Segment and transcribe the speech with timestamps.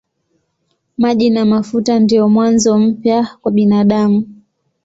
[0.97, 4.25] Maji na mafuta ndiyo mwanzo mpya kwa binadamu.